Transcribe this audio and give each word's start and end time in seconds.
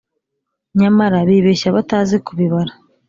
nyamara 0.79 1.17
bibeshya 1.27 1.75
batazi 1.75 2.17
kubibara. 2.25 2.71